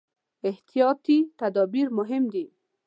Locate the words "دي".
2.33-2.45